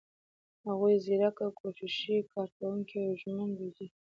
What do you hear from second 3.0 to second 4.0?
او ژمن روزي.